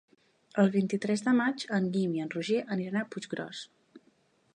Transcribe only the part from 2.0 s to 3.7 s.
i en Roger aniran a Puiggròs.